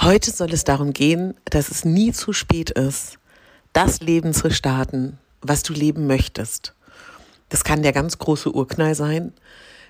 Heute 0.00 0.30
soll 0.30 0.52
es 0.52 0.62
darum 0.62 0.92
gehen, 0.92 1.34
dass 1.44 1.70
es 1.70 1.84
nie 1.84 2.12
zu 2.12 2.32
spät 2.32 2.70
ist, 2.70 3.18
das 3.72 3.98
Leben 4.00 4.32
zu 4.32 4.48
starten, 4.48 5.18
was 5.42 5.64
du 5.64 5.72
leben 5.72 6.06
möchtest. 6.06 6.72
Das 7.48 7.64
kann 7.64 7.82
der 7.82 7.92
ganz 7.92 8.16
große 8.16 8.54
Urknall 8.54 8.94
sein, 8.94 9.32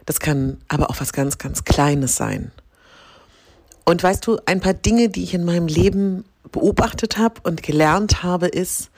das 0.06 0.18
kann 0.18 0.62
aber 0.68 0.88
auch 0.88 0.98
was 0.98 1.12
ganz, 1.12 1.36
ganz 1.36 1.64
Kleines 1.64 2.16
sein. 2.16 2.52
Und 3.84 4.02
weißt 4.02 4.26
du, 4.26 4.38
ein 4.46 4.60
paar 4.60 4.72
Dinge, 4.72 5.10
die 5.10 5.24
ich 5.24 5.34
in 5.34 5.44
meinem 5.44 5.66
Leben 5.66 6.24
beobachtet 6.52 7.18
habe 7.18 7.42
und 7.42 7.62
gelernt 7.62 8.22
habe, 8.22 8.46
ist, 8.46 8.88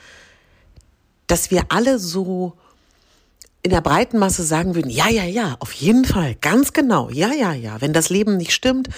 dass 1.26 1.50
wir 1.50 1.64
alle 1.70 1.98
so 1.98 2.56
in 3.62 3.70
der 3.70 3.82
breiten 3.82 4.18
Masse 4.18 4.42
sagen 4.42 4.74
würden, 4.74 4.90
ja, 4.90 5.08
ja, 5.08 5.24
ja, 5.24 5.56
auf 5.60 5.72
jeden 5.72 6.04
Fall, 6.04 6.34
ganz 6.36 6.72
genau, 6.72 7.10
ja, 7.10 7.32
ja, 7.32 7.52
ja. 7.52 7.80
Wenn 7.80 7.92
das 7.92 8.08
Leben 8.08 8.36
nicht 8.36 8.52
stimmt, 8.52 8.88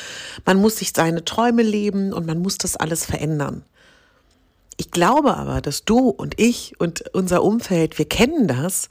man 0.45 0.59
muss 0.59 0.77
sich 0.77 0.93
seine 0.95 1.25
Träume 1.25 1.63
leben 1.63 2.13
und 2.13 2.27
man 2.27 2.39
muss 2.39 2.59
das 2.59 2.77
alles 2.77 3.05
verändern. 3.05 3.65
Ich 4.77 4.91
glaube 4.91 5.37
aber, 5.37 5.61
dass 5.61 5.85
du 5.85 6.09
und 6.09 6.41
ich 6.41 6.79
und 6.79 7.05
unser 7.13 7.43
Umfeld, 7.43 7.99
wir 7.99 8.09
kennen 8.09 8.47
das, 8.47 8.89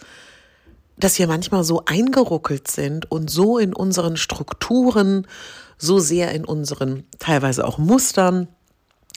dass 0.97 1.17
wir 1.19 1.27
manchmal 1.27 1.63
so 1.63 1.83
eingeruckelt 1.85 2.69
sind 2.69 3.09
und 3.09 3.29
so 3.29 3.57
in 3.57 3.73
unseren 3.73 4.17
Strukturen, 4.17 5.25
so 5.77 5.99
sehr 5.99 6.31
in 6.31 6.45
unseren 6.45 7.05
teilweise 7.17 7.65
auch 7.65 7.77
Mustern, 7.77 8.47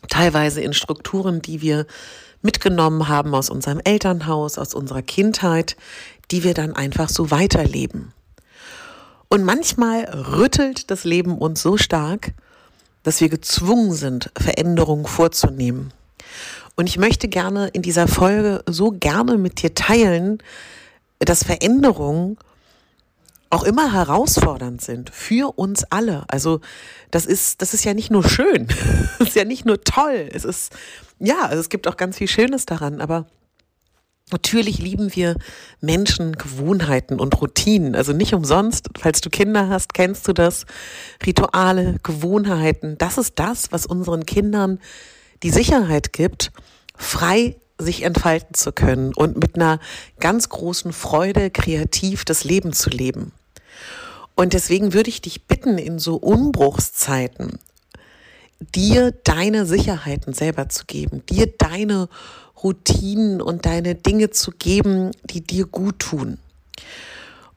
teilweise 0.08 0.60
in 0.60 0.72
Strukturen, 0.72 1.42
die 1.42 1.60
wir 1.60 1.86
mitgenommen 2.42 3.08
haben 3.08 3.34
aus 3.34 3.50
unserem 3.50 3.80
Elternhaus, 3.84 4.58
aus 4.58 4.74
unserer 4.74 5.02
Kindheit, 5.02 5.76
die 6.30 6.44
wir 6.44 6.54
dann 6.54 6.74
einfach 6.74 7.08
so 7.08 7.30
weiterleben. 7.30 8.12
Und 9.28 9.44
manchmal 9.44 10.04
rüttelt 10.04 10.90
das 10.90 11.04
Leben 11.04 11.38
uns 11.38 11.62
so 11.62 11.76
stark, 11.76 12.32
dass 13.02 13.20
wir 13.20 13.28
gezwungen 13.28 13.92
sind, 13.92 14.30
Veränderungen 14.38 15.06
vorzunehmen. 15.06 15.92
Und 16.76 16.88
ich 16.88 16.98
möchte 16.98 17.28
gerne 17.28 17.68
in 17.68 17.82
dieser 17.82 18.08
Folge 18.08 18.62
so 18.66 18.90
gerne 18.90 19.38
mit 19.38 19.62
dir 19.62 19.74
teilen, 19.74 20.38
dass 21.20 21.44
Veränderungen 21.44 22.36
auch 23.50 23.62
immer 23.62 23.92
herausfordernd 23.92 24.80
sind 24.80 25.10
für 25.10 25.56
uns 25.56 25.84
alle. 25.84 26.24
Also 26.28 26.60
das 27.12 27.24
ist, 27.24 27.62
das 27.62 27.72
ist 27.72 27.84
ja 27.84 27.94
nicht 27.94 28.10
nur 28.10 28.28
schön, 28.28 28.66
es 29.20 29.28
ist 29.28 29.36
ja 29.36 29.44
nicht 29.44 29.64
nur 29.64 29.80
toll, 29.82 30.28
es 30.32 30.44
ist, 30.44 30.72
ja, 31.20 31.42
also 31.42 31.60
es 31.60 31.68
gibt 31.68 31.86
auch 31.86 31.96
ganz 31.96 32.18
viel 32.18 32.26
Schönes 32.26 32.66
daran, 32.66 33.00
aber 33.00 33.26
Natürlich 34.32 34.78
lieben 34.78 35.14
wir 35.14 35.36
Menschen, 35.80 36.32
Gewohnheiten 36.32 37.20
und 37.20 37.40
Routinen. 37.40 37.94
Also 37.94 38.12
nicht 38.12 38.34
umsonst, 38.34 38.88
falls 38.98 39.20
du 39.20 39.28
Kinder 39.28 39.68
hast, 39.68 39.92
kennst 39.92 40.26
du 40.26 40.32
das. 40.32 40.64
Rituale, 41.24 41.96
Gewohnheiten, 42.02 42.96
das 42.96 43.18
ist 43.18 43.38
das, 43.38 43.70
was 43.70 43.84
unseren 43.84 44.24
Kindern 44.24 44.80
die 45.42 45.50
Sicherheit 45.50 46.12
gibt, 46.12 46.52
frei 46.96 47.56
sich 47.78 48.02
entfalten 48.02 48.54
zu 48.54 48.72
können 48.72 49.12
und 49.14 49.36
mit 49.36 49.56
einer 49.56 49.78
ganz 50.20 50.48
großen 50.48 50.92
Freude 50.92 51.50
kreativ 51.50 52.24
das 52.24 52.44
Leben 52.44 52.72
zu 52.72 52.88
leben. 52.88 53.32
Und 54.36 54.52
deswegen 54.52 54.94
würde 54.94 55.10
ich 55.10 55.22
dich 55.22 55.46
bitten, 55.46 55.76
in 55.76 55.98
so 55.98 56.16
Umbruchszeiten 56.16 57.58
dir 58.74 59.12
deine 59.24 59.66
Sicherheiten 59.66 60.32
selber 60.32 60.68
zu 60.68 60.86
geben, 60.86 61.24
dir 61.26 61.52
deine 61.58 62.08
Routinen 62.64 63.40
und 63.40 63.66
deine 63.66 63.94
Dinge 63.94 64.30
zu 64.30 64.50
geben, 64.50 65.10
die 65.24 65.42
dir 65.42 65.66
gut 65.66 65.98
tun. 66.00 66.38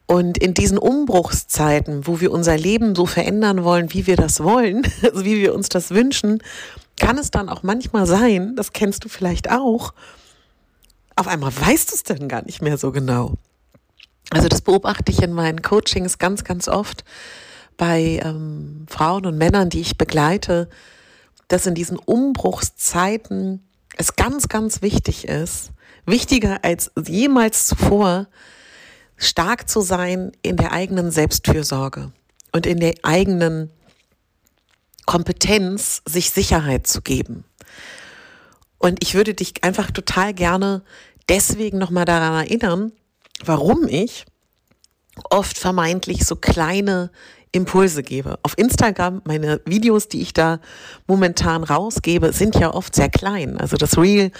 Und 0.06 0.38
in 0.38 0.54
diesen 0.54 0.78
Umbruchszeiten, 0.78 2.06
wo 2.06 2.20
wir 2.20 2.32
unser 2.32 2.56
Leben 2.56 2.94
so 2.94 3.04
verändern 3.04 3.64
wollen, 3.64 3.92
wie 3.92 4.06
wir 4.06 4.16
das 4.16 4.42
wollen, 4.42 4.86
also 5.02 5.24
wie 5.24 5.38
wir 5.38 5.54
uns 5.54 5.68
das 5.68 5.90
wünschen, 5.90 6.42
kann 6.98 7.18
es 7.18 7.30
dann 7.30 7.48
auch 7.48 7.62
manchmal 7.62 8.06
sein, 8.06 8.54
das 8.56 8.72
kennst 8.72 9.04
du 9.04 9.08
vielleicht 9.08 9.50
auch, 9.50 9.92
auf 11.16 11.26
einmal 11.26 11.52
weißt 11.54 11.90
du 11.90 11.94
es 11.94 12.02
dann 12.04 12.28
gar 12.28 12.44
nicht 12.44 12.62
mehr 12.62 12.78
so 12.78 12.92
genau. 12.92 13.34
Also 14.30 14.48
das 14.48 14.60
beobachte 14.60 15.10
ich 15.10 15.22
in 15.22 15.32
meinen 15.32 15.62
Coachings 15.62 16.18
ganz, 16.18 16.44
ganz 16.44 16.68
oft 16.68 17.04
bei 17.76 18.20
ähm, 18.22 18.86
Frauen 18.88 19.26
und 19.26 19.38
Männern, 19.38 19.70
die 19.70 19.80
ich 19.80 19.96
begleite, 19.96 20.68
dass 21.48 21.66
in 21.66 21.74
diesen 21.74 21.98
Umbruchszeiten 21.98 23.67
es 23.98 24.16
ganz, 24.16 24.48
ganz 24.48 24.80
wichtig 24.80 25.26
ist, 25.26 25.72
wichtiger 26.06 26.64
als 26.64 26.90
jemals 27.06 27.66
zuvor, 27.66 28.28
stark 29.16 29.68
zu 29.68 29.80
sein 29.80 30.32
in 30.42 30.56
der 30.56 30.72
eigenen 30.72 31.10
Selbstfürsorge 31.10 32.12
und 32.52 32.66
in 32.66 32.80
der 32.80 32.94
eigenen 33.02 33.70
Kompetenz, 35.04 36.02
sich 36.06 36.30
Sicherheit 36.30 36.86
zu 36.86 37.02
geben. 37.02 37.44
Und 38.78 39.02
ich 39.02 39.14
würde 39.14 39.34
dich 39.34 39.64
einfach 39.64 39.90
total 39.90 40.34
gerne 40.34 40.82
deswegen 41.28 41.78
nochmal 41.78 42.04
daran 42.04 42.44
erinnern, 42.44 42.92
warum 43.44 43.88
ich 43.88 44.26
oft 45.30 45.58
vermeintlich 45.58 46.24
so 46.24 46.36
kleine 46.36 47.10
Impulse 47.52 48.02
gebe. 48.02 48.38
Auf 48.42 48.56
Instagram, 48.56 49.22
meine 49.24 49.60
Videos, 49.64 50.08
die 50.08 50.20
ich 50.20 50.32
da 50.32 50.60
momentan 51.06 51.64
rausgebe, 51.64 52.32
sind 52.32 52.56
ja 52.56 52.72
oft 52.72 52.94
sehr 52.94 53.08
klein. 53.08 53.58
Also 53.58 53.76
das 53.76 53.98
Reel, 53.98 54.30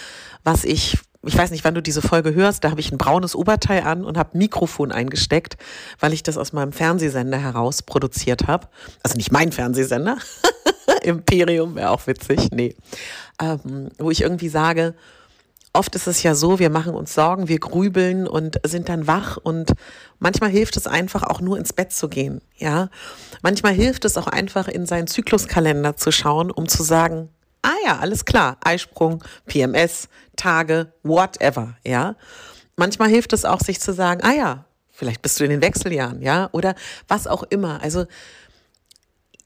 was 0.45 0.65
ich, 0.65 0.99
ich 1.25 1.37
weiß 1.37 1.51
nicht, 1.51 1.65
wann 1.65 1.75
du 1.75 1.83
diese 1.83 2.03
Folge 2.03 2.35
hörst, 2.35 2.65
da 2.65 2.71
habe 2.71 2.81
ich 2.81 2.93
ein 2.93 2.99
braunes 2.99 3.35
Oberteil 3.35 3.83
an 3.83 4.05
und 4.05 4.19
habe 4.19 4.37
Mikrofon 4.37 4.93
eingesteckt, 4.93 5.57
weil 6.01 6.13
ich 6.13 6.23
das 6.23 6.37
aus 6.37 6.53
meinem 6.53 6.73
Fernsehsender 6.73 7.39
heraus 7.39 7.83
produziert 7.83 8.47
habe. 8.47 8.69
Also 9.03 9.17
nicht 9.17 9.33
mein 9.33 9.53
Fernsehsender. 9.53 10.19
Imperium 11.03 11.75
wäre 11.75 11.91
auch 11.91 12.07
witzig. 12.07 12.49
Nee. 12.51 12.77
Ähm, 13.41 13.89
wo 13.99 14.11
ich 14.11 14.23
irgendwie 14.23 14.49
sage, 14.49 14.95
oft 15.73 15.95
ist 15.95 16.07
es 16.07 16.23
ja 16.23 16.35
so, 16.35 16.59
wir 16.59 16.71
machen 16.71 16.95
uns 16.95 17.15
Sorgen, 17.15 17.49
wir 17.49 17.59
grübeln 17.59 18.27
und 18.27 18.61
sind 18.65 18.89
dann 18.89 19.07
wach 19.07 19.37
und 19.37 19.73
manchmal 20.19 20.51
hilft 20.51 20.77
es 20.77 20.87
einfach 20.87 21.23
auch 21.23 21.41
nur 21.41 21.59
ins 21.59 21.73
Bett 21.73 21.93
zu 21.93 22.09
gehen, 22.09 22.41
ja. 22.57 22.89
Manchmal 23.43 23.73
hilft 23.73 24.05
es 24.05 24.17
auch 24.17 24.27
einfach 24.27 24.69
in 24.69 24.87
seinen 24.87 25.07
Zykluskalender 25.07 25.97
zu 25.97 26.11
schauen, 26.11 26.51
um 26.51 26.69
zu 26.69 26.83
sagen, 26.83 27.29
ah 27.63 27.75
ja, 27.85 27.99
alles 27.99 28.25
klar, 28.25 28.57
Eisprung, 28.65 29.23
PMS, 29.47 30.09
Tage, 30.37 30.93
whatever, 31.03 31.77
ja. 31.85 32.17
Manchmal 32.77 33.09
hilft 33.09 33.33
es 33.33 33.45
auch, 33.45 33.61
sich 33.61 33.81
zu 33.81 33.93
sagen, 33.93 34.23
ah 34.23 34.35
ja, 34.35 34.65
vielleicht 34.91 35.23
bist 35.23 35.39
du 35.39 35.45
in 35.45 35.51
den 35.51 35.63
Wechseljahren, 35.63 36.23
ja, 36.23 36.49
oder 36.53 36.75
was 37.09 37.27
auch 37.27 37.43
immer. 37.45 37.83
Also 37.83 38.07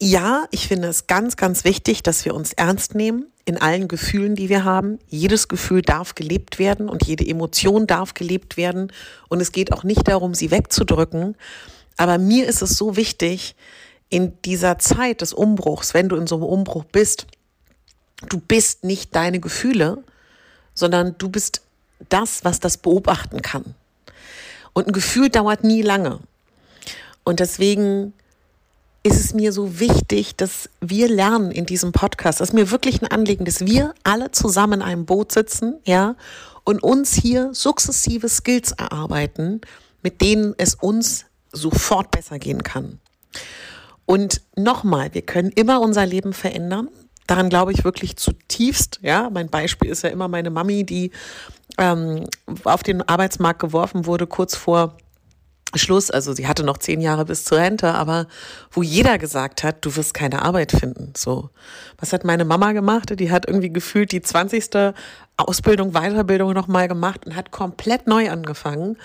ja, 0.01 0.47
ich 0.51 0.67
finde 0.67 0.89
es 0.89 1.07
ganz, 1.07 1.37
ganz 1.37 1.65
wichtig, 1.65 2.03
dass 2.03 2.25
wir 2.25 2.35
uns 2.35 2.53
ernst 2.53 2.95
nehmen 2.95 3.32
in 3.45 3.61
allen 3.61 3.89
Gefühlen, 3.89 4.37
die 4.37 4.49
wir 4.49 4.65
haben. 4.65 4.99
Jedes 5.09 5.49
Gefühl 5.49 5.83
darf 5.83 6.15
gelebt 6.15 6.59
werden 6.59 6.89
und 6.89 7.07
jede 7.07 7.27
Emotion 7.27 7.87
darf 7.87 8.15
gelebt 8.15 8.57
werden. 8.57 8.93
Und 9.29 9.41
es 9.41 9.53
geht 9.53 9.73
auch 9.73 9.85
nicht 9.85 10.07
darum, 10.07 10.35
sie 10.35 10.51
wegzudrücken. 10.51 11.37
Aber 11.97 12.19
mir 12.19 12.47
ist 12.47 12.63
es 12.63 12.77
so 12.77 12.97
wichtig, 12.97 13.55
in 14.09 14.41
dieser 14.45 14.79
Zeit 14.79 15.21
des 15.23 15.33
Umbruchs, 15.33 15.95
wenn 15.95 16.09
du 16.09 16.17
in 16.17 16.27
so 16.27 16.37
einem 16.37 16.45
Umbruch 16.45 16.85
bist, 16.85 17.27
du 18.29 18.39
bist 18.39 18.85
nicht 18.85 19.15
deine 19.17 19.41
Gefühle, 19.41 20.05
sondern 20.75 21.17
du 21.19 21.29
bist 21.29 21.63
das, 22.09 22.45
was 22.45 22.61
das 22.61 22.77
beobachten 22.77 23.43
kann. 23.43 23.75
Und 24.73 24.87
ein 24.87 24.93
Gefühl 24.93 25.29
dauert 25.29 25.65
nie 25.65 25.83
lange. 25.83 26.21
Und 27.25 27.41
deswegen 27.41 28.13
ist 29.03 29.19
es 29.19 29.35
mir 29.35 29.53
so 29.53 29.81
wichtig, 29.81 30.37
dass 30.37 30.71
wir 30.81 31.09
lernen 31.09 31.51
in 31.51 31.67
diesem 31.67 31.93
Podcast. 31.93 32.41
Das 32.41 32.51
ist 32.51 32.55
mir 32.55 32.71
wirklich 32.71 33.03
ein 33.03 33.11
Anliegen, 33.11 33.45
dass 33.45 33.67
wir 33.67 33.95
alle 34.05 34.31
zusammen 34.31 34.75
in 34.75 34.83
einem 34.83 35.07
Boot 35.07 35.33
sitzen, 35.33 35.81
ja, 35.85 36.15
und 36.65 36.83
uns 36.83 37.15
hier 37.15 37.53
sukzessive 37.53 38.29
Skills 38.29 38.73
erarbeiten, 38.73 39.61
mit 40.03 40.21
denen 40.21 40.55
es 40.59 40.77
uns 40.77 41.25
sofort 41.51 42.13
besser 42.13 42.39
gehen 42.39 42.63
kann. 42.63 43.01
Und 44.07 44.43
nochmal, 44.57 45.15
wir 45.15 45.23
können 45.23 45.51
immer 45.51 45.81
unser 45.81 46.07
Leben 46.07 46.33
verändern. 46.33 46.89
Daran 47.27 47.49
glaube 47.49 47.73
ich 47.73 47.85
wirklich 47.85 48.17
zutiefst. 48.17 49.01
Ja, 49.03 49.31
mein 49.31 49.49
Beispiel 49.49 49.91
ist 49.91 50.03
ja 50.03 50.11
immer 50.11 50.29
meine 50.29 50.51
Mami, 50.51 50.85
die 50.85 51.11
ähm, 51.79 52.27
auf 52.65 52.83
den 52.83 53.03
Arbeitsmarkt 53.09 53.61
geworfen 53.61 54.07
wurde, 54.07 54.27
kurz 54.27 54.55
vor 54.55 54.97
Schluss, 55.79 56.11
also 56.11 56.33
sie 56.33 56.47
hatte 56.47 56.65
noch 56.65 56.79
zehn 56.79 57.01
Jahre 57.01 57.25
bis 57.25 57.45
zur 57.45 57.59
Rente, 57.59 57.95
aber 57.95 58.27
wo 58.71 58.83
jeder 58.83 59.19
gesagt 59.19 59.65
hat, 59.65 59.85
du 59.85 59.95
wirst 59.97 60.15
keine 60.15 60.43
Arbeit 60.43 60.73
finden. 60.73 61.13
So, 61.17 61.51
was 61.99 62.13
hat 62.13 62.25
meine 62.25 62.45
Mama 62.45 62.73
gemacht? 62.73 63.19
Die 63.19 63.31
hat 63.31 63.47
irgendwie 63.47 63.73
gefühlt 63.73 64.13
die 64.13 64.23
20. 64.23 64.95
Ausbildung, 65.37 65.93
Weiterbildung 65.93 66.53
nochmal 66.53 66.89
gemacht 66.89 67.27
und 67.27 67.37
hat 67.37 67.51
komplett 67.51 68.07
neu 68.07 68.31
angefangen 68.31 68.97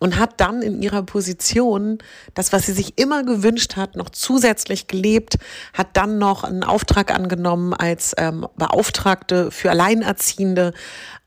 und 0.00 0.18
hat 0.18 0.40
dann 0.40 0.62
in 0.62 0.82
ihrer 0.82 1.02
Position 1.02 1.98
das, 2.34 2.52
was 2.52 2.66
sie 2.66 2.72
sich 2.72 2.98
immer 2.98 3.24
gewünscht 3.24 3.76
hat, 3.76 3.96
noch 3.96 4.10
zusätzlich 4.10 4.86
gelebt, 4.86 5.38
hat 5.72 5.88
dann 5.94 6.18
noch 6.18 6.44
einen 6.44 6.64
Auftrag 6.64 7.12
angenommen 7.12 7.74
als 7.74 8.14
ähm, 8.16 8.46
Beauftragte 8.56 9.50
für 9.50 9.70
Alleinerziehende. 9.70 10.72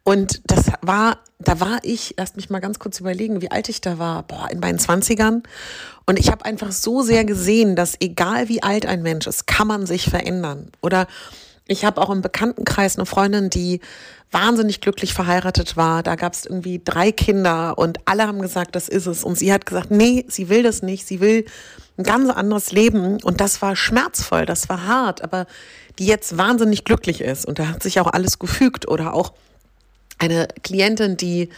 Und 0.03 0.41
das 0.45 0.71
war, 0.81 1.19
da 1.39 1.59
war 1.59 1.79
ich, 1.83 2.15
lasst 2.17 2.35
mich 2.35 2.49
mal 2.49 2.59
ganz 2.59 2.79
kurz 2.79 2.99
überlegen, 2.99 3.41
wie 3.41 3.51
alt 3.51 3.69
ich 3.69 3.81
da 3.81 3.99
war, 3.99 4.23
boah, 4.23 4.49
in 4.49 4.59
meinen 4.59 4.79
Zwanzigern. 4.79 5.43
Und 6.05 6.17
ich 6.17 6.31
habe 6.31 6.45
einfach 6.45 6.71
so 6.71 7.01
sehr 7.01 7.25
gesehen, 7.25 7.75
dass 7.75 7.95
egal 7.99 8.49
wie 8.49 8.63
alt 8.63 8.85
ein 8.85 9.03
Mensch 9.03 9.27
ist, 9.27 9.47
kann 9.47 9.67
man 9.67 9.85
sich 9.85 10.09
verändern. 10.09 10.71
Oder 10.81 11.07
ich 11.71 11.85
habe 11.85 12.01
auch 12.01 12.09
im 12.09 12.21
Bekanntenkreis 12.21 12.97
eine 12.97 13.05
Freundin, 13.05 13.49
die 13.49 13.79
wahnsinnig 14.31 14.81
glücklich 14.81 15.13
verheiratet 15.13 15.77
war. 15.77 16.03
Da 16.03 16.15
gab 16.15 16.33
es 16.33 16.45
irgendwie 16.45 16.81
drei 16.83 17.11
Kinder 17.11 17.77
und 17.77 17.99
alle 18.05 18.27
haben 18.27 18.41
gesagt, 18.41 18.75
das 18.75 18.87
ist 18.87 19.05
es. 19.05 19.23
Und 19.23 19.37
sie 19.37 19.51
hat 19.51 19.65
gesagt, 19.65 19.91
nee, 19.91 20.25
sie 20.27 20.49
will 20.49 20.63
das 20.63 20.81
nicht. 20.81 21.05
Sie 21.05 21.19
will 21.19 21.45
ein 21.97 22.03
ganz 22.03 22.29
anderes 22.29 22.71
Leben. 22.71 23.21
Und 23.23 23.41
das 23.41 23.61
war 23.61 23.75
schmerzvoll, 23.75 24.45
das 24.45 24.69
war 24.69 24.87
hart, 24.87 25.21
aber 25.21 25.47
die 25.99 26.05
jetzt 26.05 26.37
wahnsinnig 26.37 26.85
glücklich 26.85 27.21
ist. 27.21 27.45
Und 27.45 27.59
da 27.59 27.67
hat 27.67 27.83
sich 27.83 27.99
auch 27.99 28.07
alles 28.07 28.39
gefügt 28.39 28.87
oder 28.87 29.13
auch 29.13 29.33
eine 30.21 30.47
Klientin, 30.63 31.17
die 31.17 31.49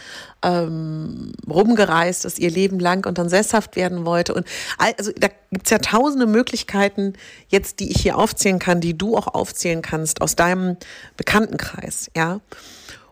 ähm, 0.41 1.33
rumgereist 1.49 2.23
ist 2.23 2.39
ihr 2.39 2.49
Leben 2.49 2.79
lang 2.79 3.05
und 3.05 3.17
dann 3.17 3.27
sesshaft 3.27 3.75
werden 3.75 4.05
wollte. 4.05 4.33
Und 4.33 4.47
also 4.77 5.11
da 5.17 5.27
gibt's 5.51 5.69
ja 5.69 5.79
tausende 5.79 6.25
Möglichkeiten, 6.25 7.13
jetzt, 7.49 7.81
die 7.81 7.91
ich 7.91 8.01
hier 8.01 8.17
aufzählen 8.17 8.59
kann, 8.59 8.79
die 8.79 8.97
du 8.97 9.17
auch 9.17 9.27
aufzählen 9.27 9.81
kannst 9.81 10.21
aus 10.21 10.35
deinem 10.35 10.77
Bekanntenkreis, 11.17 12.09
ja. 12.15 12.39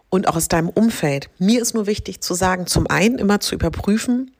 Und 0.09 0.27
auch 0.27 0.35
aus 0.35 0.49
deinem 0.49 0.69
Umfeld. 0.69 1.29
Mir 1.37 1.61
ist 1.61 1.73
nur 1.73 1.85
wichtig 1.85 2.21
zu 2.21 2.33
sagen, 2.33 2.67
zum 2.67 2.87
einen 2.87 3.17
immer 3.17 3.39
zu 3.39 3.55
überprüfen, 3.55 4.31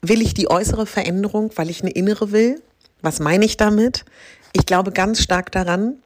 will 0.00 0.22
ich 0.22 0.34
die 0.34 0.48
äußere 0.48 0.86
Veränderung, 0.86 1.50
weil 1.56 1.70
ich 1.70 1.82
eine 1.82 1.90
innere 1.90 2.30
will? 2.30 2.62
Was 3.00 3.18
meine 3.18 3.44
ich 3.44 3.56
damit? 3.56 4.04
Ich 4.52 4.64
glaube 4.64 4.92
ganz 4.92 5.20
stark 5.20 5.50
daran, 5.50 5.96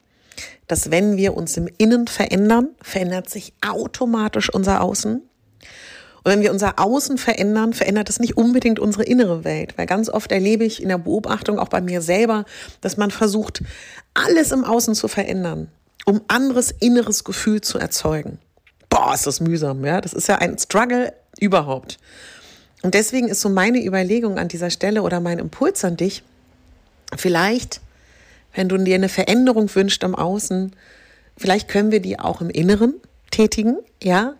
dass 0.67 0.91
wenn 0.91 1.17
wir 1.17 1.35
uns 1.35 1.57
im 1.57 1.67
Innen 1.77 2.07
verändern, 2.07 2.69
verändert 2.81 3.29
sich 3.29 3.53
automatisch 3.61 4.53
unser 4.53 4.81
Außen. 4.81 5.21
Und 6.23 6.31
wenn 6.31 6.41
wir 6.41 6.51
unser 6.51 6.79
Außen 6.79 7.17
verändern, 7.17 7.73
verändert 7.73 8.09
es 8.09 8.19
nicht 8.19 8.37
unbedingt 8.37 8.79
unsere 8.79 9.03
innere 9.03 9.43
Welt. 9.43 9.77
Weil 9.77 9.85
ganz 9.85 10.09
oft 10.09 10.31
erlebe 10.31 10.63
ich 10.63 10.81
in 10.81 10.89
der 10.89 10.97
Beobachtung, 10.97 11.59
auch 11.59 11.67
bei 11.67 11.81
mir 11.81 12.01
selber, 12.01 12.45
dass 12.81 12.95
man 12.95 13.11
versucht, 13.11 13.61
alles 14.13 14.51
im 14.51 14.63
Außen 14.63 14.95
zu 14.95 15.07
verändern, 15.07 15.69
um 16.05 16.21
anderes 16.27 16.71
inneres 16.71 17.23
Gefühl 17.23 17.61
zu 17.61 17.77
erzeugen. 17.77 18.39
Boah, 18.89 19.13
ist 19.13 19.27
das 19.27 19.41
mühsam, 19.41 19.83
ja. 19.83 19.99
Das 19.99 20.13
ist 20.13 20.27
ja 20.27 20.35
ein 20.35 20.57
Struggle 20.57 21.13
überhaupt. 21.39 21.97
Und 22.83 22.93
deswegen 22.93 23.27
ist 23.27 23.41
so 23.41 23.49
meine 23.49 23.83
Überlegung 23.83 24.37
an 24.37 24.47
dieser 24.47 24.69
Stelle 24.69 25.01
oder 25.01 25.19
mein 25.19 25.39
Impuls 25.39 25.83
an 25.83 25.97
dich, 25.97 26.23
vielleicht 27.15 27.81
wenn 28.53 28.69
du 28.69 28.77
dir 28.77 28.95
eine 28.95 29.09
Veränderung 29.09 29.73
wünschst 29.73 30.03
am 30.03 30.15
Außen, 30.15 30.75
vielleicht 31.37 31.67
können 31.67 31.91
wir 31.91 32.01
die 32.01 32.19
auch 32.19 32.41
im 32.41 32.49
Inneren 32.49 32.95
tätigen, 33.31 33.77
ja. 34.01 34.35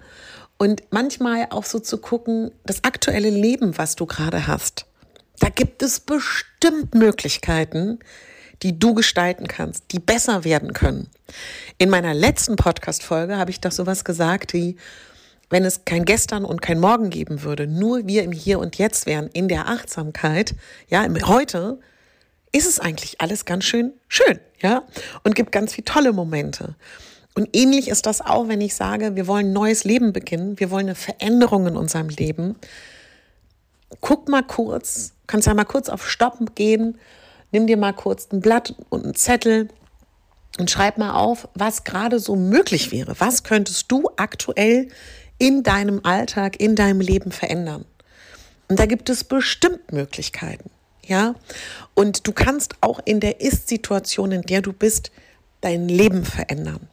Und 0.57 0.83
manchmal 0.92 1.48
auch 1.50 1.65
so 1.65 1.80
zu 1.80 1.98
gucken, 1.98 2.51
das 2.65 2.83
aktuelle 2.83 3.30
Leben, 3.30 3.77
was 3.77 3.95
du 3.95 4.06
gerade 4.06 4.48
hast, 4.48 4.86
da 5.39 5.50
gibt 5.50 5.81
es 5.83 6.00
bestimmt 6.00 6.95
Möglichkeiten, 6.95 8.00
die 8.62 8.80
du 8.80 8.94
gestalten 8.94 9.48
kannst, 9.48 9.92
die 9.92 10.00
besser 10.00 10.44
werden 10.44 10.74
können. 10.74 11.09
In 11.80 11.89
meiner 11.89 12.13
letzten 12.13 12.56
Podcast-Folge 12.56 13.38
habe 13.38 13.51
ich 13.51 13.59
doch 13.59 13.71
sowas 13.71 14.06
gesagt 14.06 14.54
wie, 14.54 14.77
wenn 15.50 15.66
es 15.66 15.86
kein 15.86 16.06
Gestern 16.06 16.45
und 16.45 16.62
kein 16.62 16.80
Morgen 16.80 17.09
geben 17.09 17.44
würde, 17.44 17.68
nur 17.68 18.07
wir 18.07 18.24
im 18.24 18.31
Hier 18.31 18.59
und 18.59 18.77
Jetzt 18.77 19.06
wären, 19.06 19.27
in 19.27 19.48
der 19.48 19.68
Achtsamkeit, 19.68 20.56
ja, 20.88 21.04
im 21.04 21.27
Heute, 21.27 21.80
ist 22.54 22.68
es 22.68 22.80
eigentlich 22.80 23.20
alles 23.20 23.44
ganz 23.46 23.66
schön 23.66 23.94
schön, 24.08 24.40
ja, 24.62 24.84
und 25.24 25.36
gibt 25.36 25.52
ganz 25.52 25.74
viele 25.74 25.86
tolle 25.86 26.14
Momente. 26.14 26.76
Und 27.36 27.50
ähnlich 27.54 27.88
ist 27.88 28.06
das 28.06 28.22
auch, 28.22 28.48
wenn 28.48 28.62
ich 28.62 28.76
sage, 28.76 29.16
wir 29.16 29.28
wollen 29.28 29.48
ein 29.48 29.54
neues 29.54 29.84
Leben 29.84 30.14
beginnen, 30.14 30.60
wir 30.60 30.70
wollen 30.70 30.86
eine 30.86 30.96
Veränderung 30.96 31.66
in 31.66 31.76
unserem 31.76 32.10
Leben. 32.10 32.56
Guck 34.02 34.30
mal 34.30 34.44
kurz, 34.44 35.14
kannst 35.26 35.48
ja 35.48 35.54
mal 35.54 35.66
kurz 35.66 35.90
auf 35.90 36.08
Stoppen 36.08 36.54
gehen, 36.54 37.00
nimm 37.52 37.66
dir 37.66 37.78
mal 37.78 37.94
kurz 37.94 38.28
ein 38.32 38.40
Blatt 38.40 38.76
und 38.90 39.04
einen 39.04 39.16
Zettel 39.16 39.70
und 40.60 40.70
schreib 40.70 41.00
mal 41.00 41.14
auf, 41.14 41.48
was 41.56 41.84
gerade 41.84 42.20
so 42.20 42.36
möglich 42.36 42.92
wäre. 42.92 43.16
Was 43.20 43.44
könntest 43.44 43.92
du 43.92 44.10
aktuell 44.18 44.90
in 45.40 45.64
deinem 45.64 46.02
Alltag, 46.04 46.60
in 46.60 46.76
deinem 46.76 47.02
Leben 47.02 47.32
verändern? 47.32 47.86
Und 48.68 48.80
da 48.80 48.86
gibt 48.86 49.10
es 49.10 49.24
bestimmt 49.24 49.92
Möglichkeiten. 49.92 50.70
Ja, 51.06 51.36
und 51.96 52.28
du 52.28 52.32
kannst 52.32 52.76
auch 52.82 53.00
in 53.04 53.20
der 53.20 53.42
Ist-Situation, 53.42 54.32
in 54.32 54.42
der 54.44 54.62
du 54.62 54.72
bist, 54.72 55.12
dein 55.62 55.90
Leben 55.90 56.24
verändern. 56.24 56.88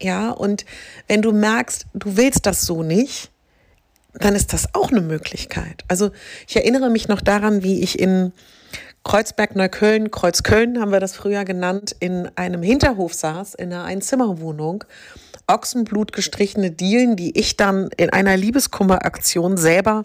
Ja, 0.00 0.30
und 0.30 0.64
wenn 1.08 1.22
du 1.22 1.32
merkst, 1.32 1.86
du 1.94 2.16
willst 2.16 2.46
das 2.46 2.62
so 2.62 2.82
nicht, 2.82 3.30
dann 4.14 4.34
ist 4.34 4.52
das 4.52 4.74
auch 4.74 4.90
eine 4.90 5.00
Möglichkeit. 5.00 5.84
Also 5.88 6.10
ich 6.46 6.56
erinnere 6.56 6.90
mich 6.90 7.08
noch 7.08 7.20
daran, 7.20 7.62
wie 7.62 7.80
ich 7.80 7.98
in 7.98 8.32
Kreuzberg, 9.04 9.56
Neukölln, 9.56 10.10
Kreuzköln 10.10 10.80
haben 10.80 10.92
wir 10.92 11.00
das 11.00 11.16
früher 11.16 11.44
genannt, 11.44 11.96
in 11.98 12.30
einem 12.36 12.62
Hinterhof 12.62 13.14
saß, 13.14 13.54
in 13.54 13.72
einer 13.72 13.84
Einzimmerwohnung, 13.84 14.84
Ochsenblut 15.46 16.12
gestrichene 16.12 16.70
Dielen, 16.70 17.16
die 17.16 17.36
ich 17.38 17.56
dann 17.56 17.88
in 17.96 18.10
einer 18.10 18.36
Liebeskummeraktion 18.36 19.56
selber 19.56 20.04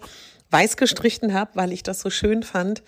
weiß 0.50 0.76
gestrichen 0.76 1.34
habe, 1.34 1.50
weil 1.54 1.72
ich 1.72 1.82
das 1.82 2.00
so 2.00 2.10
schön 2.10 2.42
fand 2.42 2.82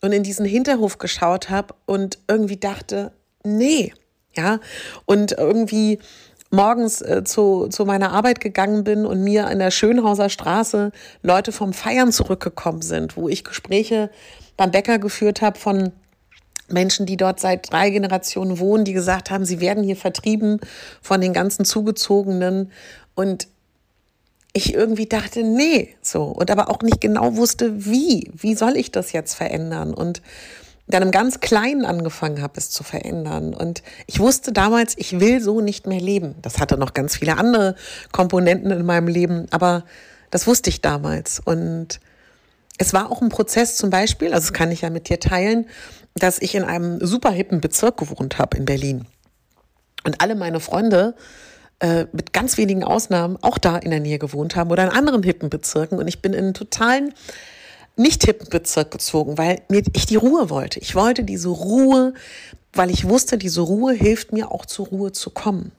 und 0.00 0.12
in 0.12 0.22
diesen 0.22 0.46
Hinterhof 0.46 0.98
geschaut 0.98 1.50
habe 1.50 1.74
und 1.86 2.18
irgendwie 2.28 2.56
dachte, 2.56 3.12
nee, 3.44 3.92
ja, 4.36 4.60
und 5.06 5.32
irgendwie 5.32 5.98
morgens 6.50 7.02
äh, 7.02 7.24
zu, 7.24 7.68
zu 7.68 7.84
meiner 7.84 8.12
Arbeit 8.12 8.40
gegangen 8.40 8.84
bin 8.84 9.04
und 9.04 9.22
mir 9.22 9.50
in 9.50 9.58
der 9.58 9.70
Schönhauser 9.70 10.28
Straße 10.28 10.92
Leute 11.22 11.52
vom 11.52 11.72
Feiern 11.72 12.12
zurückgekommen 12.12 12.82
sind, 12.82 13.16
wo 13.16 13.28
ich 13.28 13.44
Gespräche 13.44 14.10
beim 14.56 14.70
Bäcker 14.70 14.98
geführt 14.98 15.42
habe 15.42 15.58
von 15.58 15.92
Menschen, 16.70 17.06
die 17.06 17.16
dort 17.16 17.40
seit 17.40 17.72
drei 17.72 17.90
Generationen 17.90 18.58
wohnen, 18.58 18.84
die 18.84 18.92
gesagt 18.92 19.30
haben, 19.30 19.44
sie 19.44 19.60
werden 19.60 19.82
hier 19.82 19.96
vertrieben 19.96 20.60
von 21.00 21.20
den 21.20 21.32
ganzen 21.32 21.64
Zugezogenen. 21.64 22.70
Und 23.14 23.48
ich 24.52 24.74
irgendwie 24.74 25.06
dachte, 25.06 25.42
nee, 25.42 25.94
so. 26.02 26.24
Und 26.24 26.50
aber 26.50 26.70
auch 26.70 26.82
nicht 26.82 27.00
genau 27.00 27.36
wusste, 27.36 27.84
wie. 27.84 28.30
Wie 28.34 28.54
soll 28.54 28.76
ich 28.76 28.90
das 28.90 29.12
jetzt 29.12 29.34
verändern? 29.34 29.94
Und 29.94 30.22
dann 30.88 31.02
im 31.02 31.10
ganz 31.10 31.40
Kleinen 31.40 31.84
angefangen 31.84 32.40
habe, 32.40 32.54
es 32.56 32.70
zu 32.70 32.82
verändern. 32.82 33.54
Und 33.54 33.82
ich 34.06 34.20
wusste 34.20 34.52
damals, 34.52 34.94
ich 34.96 35.20
will 35.20 35.40
so 35.40 35.60
nicht 35.60 35.86
mehr 35.86 36.00
leben. 36.00 36.34
Das 36.42 36.58
hatte 36.58 36.78
noch 36.78 36.94
ganz 36.94 37.16
viele 37.16 37.36
andere 37.36 37.74
Komponenten 38.10 38.70
in 38.70 38.86
meinem 38.86 39.08
Leben, 39.08 39.46
aber 39.50 39.84
das 40.30 40.46
wusste 40.46 40.70
ich 40.70 40.80
damals. 40.80 41.40
Und 41.44 42.00
es 42.78 42.94
war 42.94 43.10
auch 43.10 43.20
ein 43.20 43.28
Prozess 43.28 43.76
zum 43.76 43.90
Beispiel, 43.90 44.32
also 44.32 44.48
das 44.48 44.52
kann 44.52 44.72
ich 44.72 44.80
ja 44.80 44.90
mit 44.90 45.08
dir 45.08 45.20
teilen, 45.20 45.66
dass 46.14 46.40
ich 46.40 46.54
in 46.54 46.64
einem 46.64 47.04
super 47.04 47.30
hippen 47.30 47.60
Bezirk 47.60 47.98
gewohnt 47.98 48.38
habe 48.38 48.56
in 48.56 48.64
Berlin. 48.64 49.04
Und 50.04 50.22
alle 50.22 50.36
meine 50.36 50.60
Freunde 50.60 51.14
äh, 51.80 52.06
mit 52.12 52.32
ganz 52.32 52.58
wenigen 52.58 52.82
Ausnahmen 52.82 53.38
auch 53.40 53.58
da 53.58 53.76
in 53.76 53.90
der 53.90 54.00
Nähe 54.00 54.18
gewohnt 54.18 54.56
haben 54.56 54.70
oder 54.70 54.84
in 54.84 54.90
anderen 54.90 55.22
hippen 55.22 55.50
Bezirken. 55.50 55.98
Und 55.98 56.08
ich 56.08 56.20
bin 56.20 56.32
in 56.32 56.46
einen 56.46 56.54
totalen 56.54 57.14
nicht 57.96 58.24
hippen 58.24 58.48
Bezirk 58.48 58.90
gezogen, 58.90 59.38
weil 59.38 59.60
mir 59.68 59.82
ich 59.92 60.06
die 60.06 60.16
Ruhe 60.16 60.50
wollte. 60.50 60.80
Ich 60.80 60.94
wollte 60.94 61.24
diese 61.24 61.48
Ruhe, 61.48 62.14
weil 62.72 62.90
ich 62.90 63.08
wusste, 63.08 63.38
diese 63.38 63.60
Ruhe 63.60 63.92
hilft 63.92 64.32
mir 64.32 64.50
auch 64.52 64.66
zur 64.66 64.86
Ruhe 64.86 65.12
zu 65.12 65.30
kommen. 65.30 65.72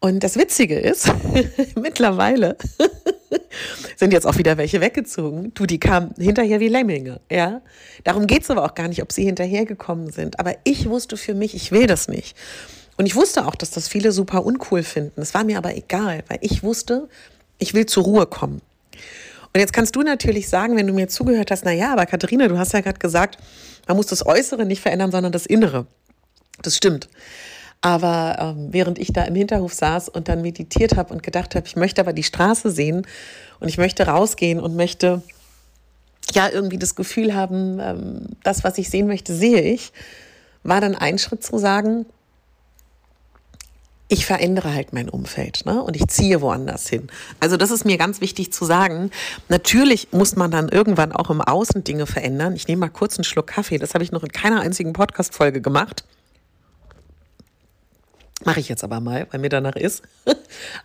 Und 0.00 0.22
das 0.22 0.36
Witzige 0.36 0.78
ist, 0.78 1.10
mittlerweile 1.80 2.56
sind 3.96 4.12
jetzt 4.12 4.26
auch 4.26 4.36
wieder 4.36 4.58
welche 4.58 4.80
weggezogen. 4.80 5.52
Du, 5.54 5.66
die 5.66 5.80
kamen 5.80 6.14
hinterher 6.18 6.60
wie 6.60 6.68
Lemminge, 6.68 7.20
ja. 7.30 7.62
Darum 8.02 8.26
geht's 8.26 8.50
aber 8.50 8.64
auch 8.64 8.74
gar 8.74 8.88
nicht, 8.88 9.02
ob 9.02 9.12
sie 9.12 9.24
hinterhergekommen 9.24 10.10
sind. 10.10 10.38
Aber 10.40 10.54
ich 10.64 10.88
wusste 10.88 11.16
für 11.16 11.34
mich, 11.34 11.54
ich 11.54 11.72
will 11.72 11.86
das 11.86 12.08
nicht. 12.08 12.36
Und 12.96 13.06
ich 13.06 13.16
wusste 13.16 13.46
auch, 13.46 13.54
dass 13.54 13.70
das 13.70 13.88
viele 13.88 14.12
super 14.12 14.44
uncool 14.44 14.82
finden. 14.82 15.20
Es 15.20 15.34
war 15.34 15.44
mir 15.44 15.58
aber 15.58 15.76
egal, 15.76 16.22
weil 16.28 16.38
ich 16.40 16.62
wusste, 16.62 17.08
ich 17.58 17.74
will 17.74 17.86
zur 17.86 18.04
Ruhe 18.04 18.26
kommen. 18.26 18.60
Und 19.52 19.60
jetzt 19.60 19.72
kannst 19.72 19.94
du 19.94 20.02
natürlich 20.02 20.48
sagen, 20.48 20.76
wenn 20.76 20.86
du 20.86 20.92
mir 20.92 21.08
zugehört 21.08 21.50
hast, 21.50 21.64
na 21.64 21.72
ja, 21.72 21.92
aber 21.92 22.06
Katharina, 22.06 22.48
du 22.48 22.58
hast 22.58 22.72
ja 22.72 22.80
gerade 22.80 22.98
gesagt, 22.98 23.38
man 23.86 23.96
muss 23.96 24.06
das 24.06 24.26
Äußere 24.26 24.64
nicht 24.64 24.80
verändern, 24.80 25.12
sondern 25.12 25.32
das 25.32 25.46
Innere. 25.46 25.86
Das 26.62 26.76
stimmt. 26.76 27.08
Aber 27.80 28.36
ähm, 28.40 28.68
während 28.70 28.98
ich 28.98 29.12
da 29.12 29.24
im 29.24 29.34
Hinterhof 29.34 29.74
saß 29.74 30.08
und 30.08 30.28
dann 30.28 30.42
meditiert 30.42 30.96
habe 30.96 31.12
und 31.12 31.22
gedacht 31.22 31.54
habe, 31.54 31.66
ich 31.66 31.76
möchte 31.76 32.00
aber 32.00 32.12
die 32.12 32.22
Straße 32.22 32.70
sehen 32.70 33.06
und 33.60 33.68
ich 33.68 33.78
möchte 33.78 34.06
rausgehen 34.06 34.58
und 34.58 34.74
möchte 34.74 35.22
ja 36.32 36.48
irgendwie 36.48 36.78
das 36.78 36.94
Gefühl 36.94 37.34
haben, 37.34 37.78
ähm, 37.80 38.26
das, 38.42 38.64
was 38.64 38.78
ich 38.78 38.88
sehen 38.88 39.06
möchte, 39.06 39.34
sehe 39.34 39.60
ich, 39.60 39.92
war 40.62 40.80
dann 40.80 40.94
ein 40.94 41.18
Schritt 41.18 41.44
zu 41.44 41.58
sagen, 41.58 42.06
ich 44.08 44.26
verändere 44.26 44.74
halt 44.74 44.92
mein 44.92 45.08
Umfeld 45.08 45.64
ne? 45.64 45.82
und 45.82 45.96
ich 45.96 46.06
ziehe 46.08 46.40
woanders 46.42 46.88
hin. 46.88 47.08
Also 47.40 47.56
das 47.56 47.70
ist 47.70 47.84
mir 47.84 47.96
ganz 47.96 48.20
wichtig 48.20 48.52
zu 48.52 48.64
sagen. 48.64 49.10
Natürlich 49.48 50.08
muss 50.12 50.36
man 50.36 50.50
dann 50.50 50.68
irgendwann 50.68 51.12
auch 51.12 51.30
im 51.30 51.40
Außen 51.40 51.84
Dinge 51.84 52.06
verändern. 52.06 52.54
Ich 52.54 52.68
nehme 52.68 52.80
mal 52.80 52.90
kurz 52.90 53.16
einen 53.16 53.24
Schluck 53.24 53.46
Kaffee. 53.46 53.78
Das 53.78 53.94
habe 53.94 54.04
ich 54.04 54.12
noch 54.12 54.22
in 54.22 54.30
keiner 54.30 54.60
einzigen 54.60 54.92
Podcast-Folge 54.92 55.62
gemacht. 55.62 56.04
Mache 58.44 58.60
ich 58.60 58.68
jetzt 58.68 58.84
aber 58.84 59.00
mal, 59.00 59.26
weil 59.30 59.40
mir 59.40 59.48
danach 59.48 59.76
ist. 59.76 60.02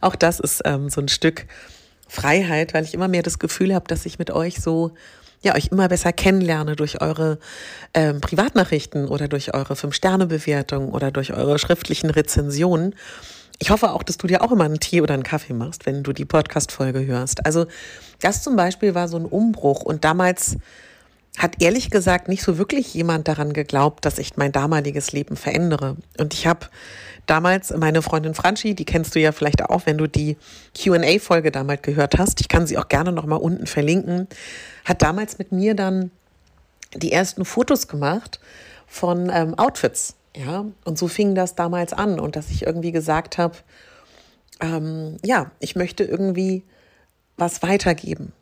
auch 0.01 0.15
das 0.15 0.39
ist 0.39 0.61
ähm, 0.63 0.89
so 0.89 1.01
ein 1.01 1.09
Stück 1.09 1.45
Freiheit, 2.07 2.73
weil 2.73 2.85
ich 2.85 2.93
immer 2.93 3.09
mehr 3.09 3.21
das 3.21 3.37
Gefühl 3.37 3.75
habe, 3.75 3.85
dass 3.87 4.05
ich 4.05 4.17
mit 4.17 4.31
euch 4.31 4.61
so 4.61 4.93
ja, 5.41 5.55
euch 5.55 5.67
immer 5.67 5.87
besser 5.87 6.11
kennenlerne 6.11 6.75
durch 6.75 7.01
eure 7.01 7.39
ähm, 7.93 8.21
Privatnachrichten 8.21 9.07
oder 9.07 9.27
durch 9.27 9.53
eure 9.53 9.75
Fünf-Sterne-Bewertung 9.75 10.89
oder 10.89 11.11
durch 11.11 11.33
eure 11.33 11.59
schriftlichen 11.59 12.09
Rezensionen. 12.09 12.95
Ich 13.59 13.71
hoffe 13.71 13.91
auch, 13.91 14.03
dass 14.03 14.17
du 14.17 14.27
dir 14.27 14.41
auch 14.41 14.51
immer 14.51 14.65
einen 14.65 14.79
Tee 14.79 15.01
oder 15.01 15.13
einen 15.13 15.23
Kaffee 15.23 15.53
machst, 15.53 15.85
wenn 15.85 16.03
du 16.03 16.13
die 16.13 16.25
Podcast-Folge 16.25 17.05
hörst. 17.05 17.45
Also 17.45 17.67
das 18.21 18.43
zum 18.43 18.55
Beispiel 18.55 18.95
war 18.95 19.07
so 19.07 19.17
ein 19.17 19.25
Umbruch 19.25 19.81
und 19.81 20.05
damals 20.05 20.57
hat 21.39 21.61
ehrlich 21.61 21.89
gesagt 21.89 22.27
nicht 22.27 22.43
so 22.43 22.57
wirklich 22.57 22.93
jemand 22.93 23.29
daran 23.29 23.53
geglaubt, 23.53 24.03
dass 24.03 24.19
ich 24.19 24.35
mein 24.35 24.51
damaliges 24.51 25.13
Leben 25.13 25.37
verändere. 25.37 25.95
Und 26.19 26.33
ich 26.33 26.45
habe 26.45 26.67
damals 27.27 27.71
meine 27.71 28.01
Freundin 28.01 28.33
Franchi, 28.33 28.75
die 28.75 28.83
kennst 28.83 29.15
du 29.15 29.21
ja 29.21 29.31
vielleicht 29.31 29.63
auch, 29.63 29.85
wenn 29.85 29.97
du 29.97 30.07
die 30.07 30.35
Q&A-Folge 30.77 31.51
damals 31.51 31.81
gehört 31.81 32.17
hast. 32.17 32.41
Ich 32.41 32.49
kann 32.49 32.67
sie 32.67 32.77
auch 32.77 32.89
gerne 32.89 33.13
nochmal 33.13 33.39
unten 33.39 33.67
verlinken. 33.67 34.27
Hat 34.83 35.01
damals 35.01 35.39
mit 35.39 35.53
mir 35.53 35.75
dann 35.75 36.11
die 36.93 37.13
ersten 37.13 37.45
Fotos 37.45 37.87
gemacht 37.87 38.41
von 38.85 39.31
ähm, 39.33 39.57
Outfits. 39.57 40.15
Ja, 40.35 40.65
und 40.83 40.97
so 40.97 41.07
fing 41.07 41.35
das 41.35 41.55
damals 41.55 41.93
an 41.93 42.19
und 42.19 42.35
dass 42.35 42.49
ich 42.51 42.65
irgendwie 42.65 42.91
gesagt 42.91 43.37
habe, 43.37 43.55
ähm, 44.59 45.17
ja, 45.23 45.51
ich 45.59 45.77
möchte 45.77 46.03
irgendwie 46.03 46.63
was 47.37 47.63
weitergeben. 47.63 48.33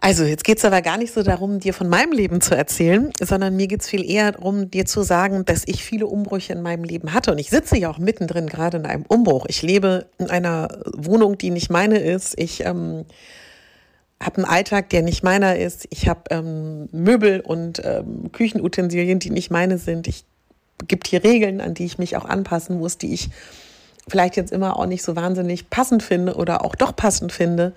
Also, 0.00 0.24
jetzt 0.24 0.44
geht 0.44 0.58
es 0.58 0.64
aber 0.64 0.80
gar 0.82 0.96
nicht 0.96 1.12
so 1.12 1.22
darum, 1.22 1.58
dir 1.58 1.74
von 1.74 1.88
meinem 1.88 2.12
Leben 2.12 2.40
zu 2.40 2.56
erzählen, 2.56 3.12
sondern 3.20 3.56
mir 3.56 3.66
geht 3.66 3.82
es 3.82 3.88
viel 3.88 4.08
eher 4.08 4.32
darum, 4.32 4.70
dir 4.70 4.86
zu 4.86 5.02
sagen, 5.02 5.44
dass 5.44 5.62
ich 5.66 5.84
viele 5.84 6.06
Umbrüche 6.06 6.52
in 6.52 6.62
meinem 6.62 6.84
Leben 6.84 7.12
hatte. 7.12 7.32
Und 7.32 7.38
ich 7.38 7.50
sitze 7.50 7.76
ja 7.76 7.90
auch 7.90 7.98
mittendrin 7.98 8.46
gerade 8.46 8.76
in 8.76 8.86
einem 8.86 9.04
Umbruch. 9.08 9.46
Ich 9.48 9.62
lebe 9.62 10.06
in 10.18 10.30
einer 10.30 10.68
Wohnung, 10.96 11.36
die 11.36 11.50
nicht 11.50 11.70
meine 11.70 11.98
ist. 11.98 12.38
Ich 12.38 12.64
ähm, 12.64 13.06
habe 14.22 14.36
einen 14.36 14.44
Alltag, 14.44 14.90
der 14.90 15.02
nicht 15.02 15.22
meiner 15.22 15.56
ist. 15.56 15.86
Ich 15.90 16.08
habe 16.08 16.22
ähm, 16.30 16.88
Möbel 16.92 17.40
und 17.40 17.82
ähm, 17.84 18.30
Küchenutensilien, 18.32 19.18
die 19.18 19.30
nicht 19.30 19.50
meine 19.50 19.78
sind. 19.78 20.06
Ich 20.06 20.24
gibt 20.86 21.08
hier 21.08 21.24
Regeln, 21.24 21.60
an 21.60 21.74
die 21.74 21.84
ich 21.84 21.98
mich 21.98 22.16
auch 22.16 22.24
anpassen 22.24 22.78
muss, 22.78 22.98
die 22.98 23.12
ich 23.12 23.30
vielleicht 24.06 24.36
jetzt 24.36 24.52
immer 24.52 24.76
auch 24.78 24.86
nicht 24.86 25.02
so 25.02 25.16
wahnsinnig 25.16 25.70
passend 25.70 26.02
finde 26.02 26.34
oder 26.36 26.64
auch 26.64 26.74
doch 26.74 26.94
passend 26.94 27.32
finde. 27.32 27.72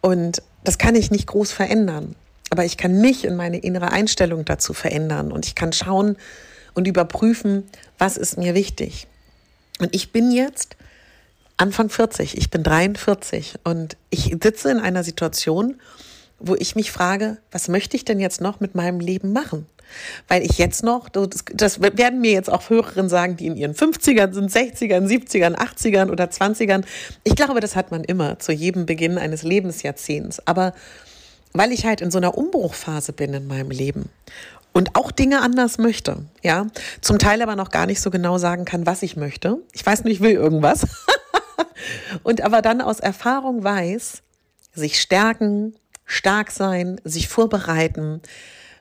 Und 0.00 0.42
das 0.66 0.78
kann 0.78 0.96
ich 0.96 1.12
nicht 1.12 1.28
groß 1.28 1.52
verändern. 1.52 2.16
Aber 2.50 2.64
ich 2.64 2.76
kann 2.76 3.00
mich 3.00 3.24
in 3.24 3.36
meine 3.36 3.58
innere 3.58 3.92
Einstellung 3.92 4.44
dazu 4.44 4.72
verändern 4.72 5.30
und 5.30 5.46
ich 5.46 5.54
kann 5.54 5.72
schauen 5.72 6.16
und 6.74 6.88
überprüfen, 6.88 7.62
was 7.98 8.16
ist 8.16 8.36
mir 8.36 8.54
wichtig. 8.54 9.06
Und 9.78 9.94
ich 9.94 10.10
bin 10.10 10.32
jetzt 10.32 10.76
Anfang 11.56 11.88
40, 11.88 12.36
ich 12.36 12.50
bin 12.50 12.64
43 12.64 13.60
und 13.62 13.96
ich 14.10 14.36
sitze 14.42 14.72
in 14.72 14.80
einer 14.80 15.04
Situation, 15.04 15.80
wo 16.38 16.54
ich 16.54 16.76
mich 16.76 16.92
frage, 16.92 17.38
was 17.50 17.68
möchte 17.68 17.96
ich 17.96 18.04
denn 18.04 18.20
jetzt 18.20 18.40
noch 18.40 18.60
mit 18.60 18.74
meinem 18.74 19.00
Leben 19.00 19.32
machen? 19.32 19.66
Weil 20.28 20.42
ich 20.42 20.58
jetzt 20.58 20.82
noch, 20.82 21.08
das 21.08 21.80
werden 21.80 22.20
mir 22.20 22.32
jetzt 22.32 22.50
auch 22.50 22.68
Hörerinnen 22.68 23.08
sagen, 23.08 23.36
die 23.36 23.46
in 23.46 23.56
ihren 23.56 23.74
50ern 23.74 24.32
sind, 24.32 24.50
60ern, 24.50 25.06
70ern, 25.06 25.54
80ern 25.54 26.10
oder 26.10 26.24
20ern. 26.24 26.84
Ich 27.24 27.36
glaube, 27.36 27.60
das 27.60 27.76
hat 27.76 27.90
man 27.90 28.02
immer 28.02 28.38
zu 28.38 28.52
jedem 28.52 28.84
Beginn 28.86 29.16
eines 29.16 29.42
Lebensjahrzehnts. 29.42 30.46
Aber 30.46 30.74
weil 31.52 31.72
ich 31.72 31.86
halt 31.86 32.00
in 32.00 32.10
so 32.10 32.18
einer 32.18 32.36
Umbruchphase 32.36 33.12
bin 33.12 33.32
in 33.32 33.46
meinem 33.46 33.70
Leben 33.70 34.10
und 34.72 34.94
auch 34.94 35.10
Dinge 35.10 35.40
anders 35.40 35.78
möchte, 35.78 36.18
ja, 36.42 36.66
zum 37.00 37.18
Teil 37.18 37.40
aber 37.40 37.56
noch 37.56 37.70
gar 37.70 37.86
nicht 37.86 38.00
so 38.00 38.10
genau 38.10 38.36
sagen 38.36 38.66
kann, 38.66 38.84
was 38.84 39.02
ich 39.02 39.16
möchte. 39.16 39.58
Ich 39.72 39.86
weiß 39.86 40.04
nur, 40.04 40.12
ich 40.12 40.20
will 40.20 40.32
irgendwas. 40.32 40.86
und 42.22 42.42
aber 42.42 42.60
dann 42.60 42.82
aus 42.82 43.00
Erfahrung 43.00 43.64
weiß, 43.64 44.22
sich 44.74 45.00
stärken, 45.00 45.74
stark 46.06 46.50
sein, 46.50 47.00
sich 47.04 47.28
vorbereiten, 47.28 48.22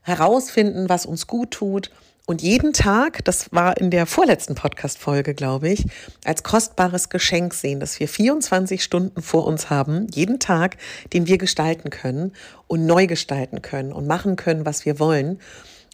herausfinden, 0.04 0.88
was 0.88 1.06
uns 1.06 1.28
gut 1.28 1.52
tut 1.52 1.92
und 2.28 2.42
jeden 2.42 2.74
Tag, 2.74 3.24
das 3.24 3.52
war 3.52 3.78
in 3.78 3.92
der 3.92 4.08
vorletzten 4.08 4.56
Podcast-Folge, 4.56 5.36
glaube 5.36 5.70
ich, 5.70 5.86
als 6.24 6.42
kostbares 6.42 7.10
Geschenk 7.10 7.54
sehen, 7.54 7.80
dass 7.80 8.00
wir 8.00 8.08
24 8.08 8.84
Stunden 8.84 9.22
vor 9.22 9.46
uns 9.46 9.70
haben, 9.70 10.08
jeden 10.12 10.40
Tag, 10.40 10.78
den 11.14 11.28
wir 11.28 11.38
gestalten 11.38 11.92
können 11.92 12.34
und 12.66 12.88
neu 12.88 13.06
gestalten 13.06 13.62
können 13.62 13.94
und 13.94 14.08
machen 14.08 14.38
können, 14.38 14.66
was 14.66 14.86
wir 14.86 14.98
wollen. 14.98 15.40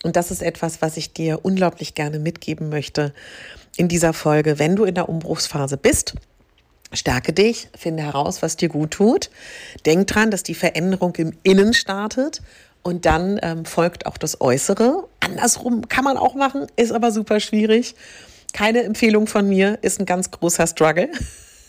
Und 0.03 0.15
das 0.15 0.31
ist 0.31 0.41
etwas, 0.41 0.81
was 0.81 0.95
ich 0.95 1.11
dir 1.11 1.43
unglaublich 1.43 1.95
gerne 1.95 2.17
mitgeben 2.17 2.69
möchte 2.69 3.13
in 3.75 3.89
dieser 3.89 4.13
Folge. 4.13 4.57
Wenn 4.57 4.77
du 4.77 4.85
in 4.85 4.95
der 4.95 5.09
Umbruchsphase 5.09 5.75
bist, 5.75 6.13
Stärke 6.93 7.33
dich, 7.33 7.69
finde 7.77 8.03
heraus, 8.03 8.41
was 8.41 8.57
dir 8.57 8.69
gut 8.69 8.91
tut. 8.91 9.29
Denk 9.85 10.07
dran, 10.07 10.31
dass 10.31 10.43
die 10.43 10.55
Veränderung 10.55 11.15
im 11.15 11.33
Innen 11.43 11.73
startet 11.73 12.41
und 12.83 13.05
dann 13.05 13.39
ähm, 13.41 13.65
folgt 13.65 14.05
auch 14.05 14.17
das 14.17 14.41
Äußere. 14.41 15.07
Andersrum 15.19 15.87
kann 15.87 16.03
man 16.03 16.17
auch 16.17 16.35
machen, 16.35 16.67
ist 16.75 16.91
aber 16.91 17.11
super 17.11 17.39
schwierig. 17.39 17.95
Keine 18.53 18.83
Empfehlung 18.83 19.27
von 19.27 19.47
mir, 19.47 19.79
ist 19.81 19.99
ein 19.99 20.05
ganz 20.05 20.31
großer 20.31 20.67
Struggle. 20.67 21.09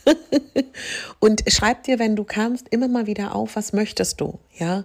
und 1.21 1.45
schreib 1.47 1.85
dir, 1.85 1.99
wenn 1.99 2.17
du 2.17 2.25
kannst, 2.25 2.69
immer 2.71 2.89
mal 2.89 3.07
wieder 3.07 3.35
auf, 3.35 3.55
was 3.55 3.73
möchtest 3.73 4.21
du, 4.21 4.39
ja. 4.57 4.85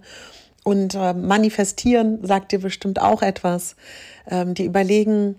Und 0.64 0.96
äh, 0.96 1.14
manifestieren 1.14 2.20
sagt 2.28 2.52
dir 2.52 2.60
bestimmt 2.60 3.02
auch 3.02 3.22
etwas. 3.22 3.78
Ähm, 4.30 4.54
die 4.54 4.66
überlegen, 4.66 5.38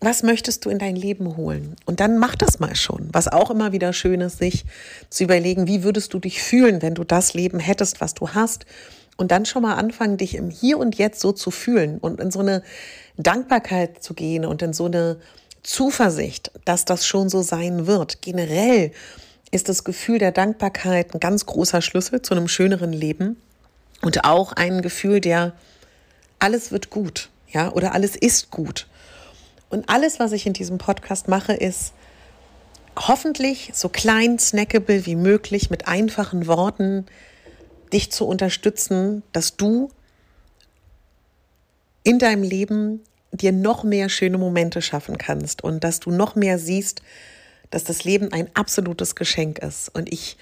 was 0.00 0.22
möchtest 0.22 0.64
du 0.64 0.70
in 0.70 0.78
dein 0.78 0.96
Leben 0.96 1.36
holen? 1.36 1.76
Und 1.86 2.00
dann 2.00 2.18
mach 2.18 2.34
das 2.34 2.58
mal 2.60 2.76
schon. 2.76 3.08
Was 3.12 3.28
auch 3.28 3.50
immer 3.50 3.72
wieder 3.72 3.92
schön 3.92 4.20
ist, 4.20 4.38
sich 4.38 4.64
zu 5.08 5.24
überlegen, 5.24 5.66
wie 5.66 5.82
würdest 5.82 6.12
du 6.12 6.18
dich 6.18 6.42
fühlen, 6.42 6.82
wenn 6.82 6.94
du 6.94 7.04
das 7.04 7.34
Leben 7.34 7.58
hättest, 7.58 8.00
was 8.00 8.14
du 8.14 8.30
hast? 8.30 8.66
Und 9.16 9.30
dann 9.30 9.46
schon 9.46 9.62
mal 9.62 9.74
anfangen, 9.74 10.16
dich 10.16 10.34
im 10.34 10.50
Hier 10.50 10.78
und 10.78 10.96
Jetzt 10.96 11.20
so 11.20 11.32
zu 11.32 11.50
fühlen 11.50 11.98
und 11.98 12.20
in 12.20 12.30
so 12.30 12.40
eine 12.40 12.62
Dankbarkeit 13.16 14.02
zu 14.02 14.12
gehen 14.12 14.44
und 14.44 14.60
in 14.60 14.72
so 14.72 14.86
eine 14.86 15.18
Zuversicht, 15.62 16.50
dass 16.64 16.84
das 16.84 17.06
schon 17.06 17.28
so 17.28 17.42
sein 17.42 17.86
wird. 17.86 18.22
Generell 18.22 18.90
ist 19.52 19.68
das 19.68 19.84
Gefühl 19.84 20.18
der 20.18 20.32
Dankbarkeit 20.32 21.14
ein 21.14 21.20
ganz 21.20 21.46
großer 21.46 21.80
Schlüssel 21.80 22.22
zu 22.22 22.34
einem 22.34 22.48
schöneren 22.48 22.92
Leben 22.92 23.36
und 24.02 24.24
auch 24.24 24.52
ein 24.52 24.82
Gefühl 24.82 25.20
der 25.20 25.52
alles 26.40 26.72
wird 26.72 26.90
gut, 26.90 27.30
ja, 27.50 27.72
oder 27.72 27.94
alles 27.94 28.16
ist 28.16 28.50
gut. 28.50 28.86
Und 29.74 29.88
alles, 29.88 30.20
was 30.20 30.30
ich 30.30 30.46
in 30.46 30.52
diesem 30.52 30.78
Podcast 30.78 31.26
mache, 31.26 31.52
ist 31.52 31.94
hoffentlich 32.96 33.72
so 33.74 33.88
klein, 33.88 34.38
snackable 34.38 35.04
wie 35.04 35.16
möglich 35.16 35.68
mit 35.68 35.88
einfachen 35.88 36.46
Worten 36.46 37.06
dich 37.92 38.12
zu 38.12 38.24
unterstützen, 38.24 39.24
dass 39.32 39.56
du 39.56 39.90
in 42.04 42.20
deinem 42.20 42.44
Leben 42.44 43.00
dir 43.32 43.50
noch 43.50 43.82
mehr 43.82 44.08
schöne 44.08 44.38
Momente 44.38 44.80
schaffen 44.80 45.18
kannst 45.18 45.64
und 45.64 45.82
dass 45.82 45.98
du 45.98 46.12
noch 46.12 46.36
mehr 46.36 46.60
siehst, 46.60 47.02
dass 47.70 47.82
das 47.82 48.04
Leben 48.04 48.32
ein 48.32 48.48
absolutes 48.54 49.16
Geschenk 49.16 49.58
ist. 49.58 49.92
Und 49.92 50.12
ich 50.12 50.36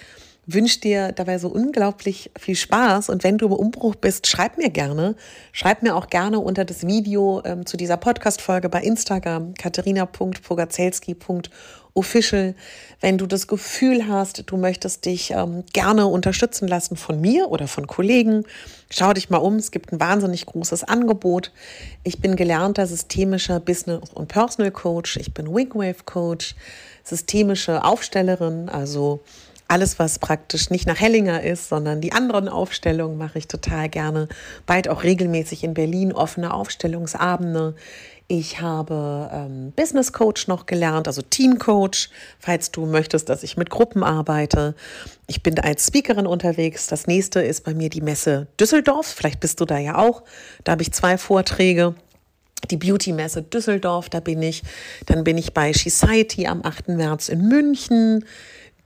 wünsche 0.55 0.81
dir 0.81 1.13
dabei 1.13 1.39
so 1.39 1.49
unglaublich 1.49 2.31
viel 2.39 2.57
Spaß. 2.57 3.09
Und 3.09 3.25
wenn 3.25 3.39
du 3.39 3.47
im 3.47 3.53
Umbruch 3.53 3.95
bist, 3.97 4.27
schreib 4.27 4.59
mir 4.59 4.71
gerne. 4.71 5.15
Schreib 5.53 5.83
mir 5.83 5.97
auch 5.97 6.09
gerne 6.09 6.41
unter 6.41 6.65
das 6.65 6.87
Video 6.87 7.43
ähm, 7.45 7.67
zu 7.67 7.77
dieser 7.77 7.97
Podcast-Folge 7.97 8.69
bei 8.69 8.83
Instagram, 8.83 9.55
katharina.pogazelski.official. 9.55 12.55
Wenn 13.01 13.19
du 13.19 13.27
das 13.27 13.47
Gefühl 13.47 14.09
hast, 14.09 14.51
du 14.51 14.57
möchtest 14.57 15.05
dich 15.05 15.33
ähm, 15.33 15.65
gerne 15.73 16.07
unterstützen 16.07 16.67
lassen 16.69 16.97
von 16.97 17.21
mir 17.21 17.51
oder 17.51 17.69
von 17.69 17.87
Kollegen, 17.87 18.45
schau 18.91 19.13
dich 19.13 19.31
mal 19.31 19.39
um. 19.39 19.57
Es 19.57 19.71
gibt 19.71 19.93
ein 19.93 20.01
wahnsinnig 20.01 20.47
großes 20.47 20.85
Angebot. 20.85 21.53
Ich 22.05 22.21
bin 22.21 22.37
gelernter 22.37 22.87
systemischer 22.87 23.61
Business- 23.61 24.11
und 24.15 24.29
Personal 24.29 24.71
Coach. 24.71 25.17
Ich 25.17 25.35
bin 25.35 25.55
Wingwave 25.55 26.05
Coach, 26.05 26.55
systemische 27.05 27.85
Aufstellerin, 27.85 28.69
also 28.69 29.21
Alles, 29.73 29.99
was 29.99 30.19
praktisch 30.19 30.69
nicht 30.69 30.87
nach 30.87 31.01
Hellinger 31.01 31.43
ist, 31.43 31.71
sondern 31.71 32.03
die 32.03 32.13
anderen 32.13 32.51
Aufstellungen 32.51 33.17
mache 33.17 33.39
ich 33.39 33.49
total 33.49 33.89
gerne. 33.89 34.29
Bald 34.67 34.87
auch 34.87 35.03
regelmäßig 35.03 35.65
in 35.65 35.73
Berlin 35.73 36.13
offene 36.13 36.53
Aufstellungsabende. 36.53 37.75
Ich 38.29 38.61
habe 38.61 39.31
ähm, 39.33 39.73
Business 39.75 40.13
Coach 40.13 40.47
noch 40.47 40.67
gelernt, 40.67 41.09
also 41.09 41.23
Team 41.23 41.59
Coach, 41.59 42.11
falls 42.39 42.71
du 42.71 42.85
möchtest, 42.85 43.31
dass 43.31 43.43
ich 43.43 43.57
mit 43.57 43.71
Gruppen 43.71 44.03
arbeite. 44.03 44.75
Ich 45.27 45.43
bin 45.43 45.59
als 45.59 45.87
Speakerin 45.87 46.27
unterwegs. 46.27 46.87
Das 46.89 47.07
nächste 47.07 47.41
ist 47.41 47.65
bei 47.65 47.73
mir 47.73 47.89
die 47.89 48.03
Messe 48.03 48.49
Düsseldorf. 48.61 49.07
Vielleicht 49.07 49.41
bist 49.41 49.59
du 49.59 49.65
da 49.65 49.79
ja 49.79 49.97
auch. 49.97 50.23
Da 50.65 50.73
habe 50.73 50.83
ich 50.83 50.93
zwei 50.93 51.17
Vorträge 51.17 51.95
die 52.71 52.77
Beauty-Messe 52.77 53.43
Düsseldorf, 53.43 54.09
da 54.09 54.21
bin 54.21 54.43
ich. 54.43 54.63
Dann 55.07 55.25
bin 55.25 55.39
ich 55.39 55.53
bei 55.53 55.73
Society 55.73 56.47
am 56.47 56.63
8. 56.65 56.89
März 56.89 57.29
in 57.29 57.49
München. 57.49 58.25